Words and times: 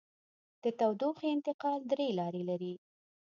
د 0.63 0.65
تودوخې 0.79 1.27
انتقال 1.35 1.79
درې 1.91 2.07
لارې 2.19 2.43
لري. 2.49 2.73